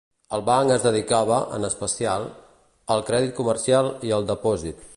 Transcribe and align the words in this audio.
El 0.35 0.43
banc 0.45 0.71
es 0.75 0.85
dedicava, 0.85 1.37
en 1.57 1.67
especial, 1.69 2.25
al 2.95 3.05
crèdit 3.11 3.37
comercial 3.41 3.91
i 4.09 4.15
al 4.19 4.27
depòsit. 4.33 4.87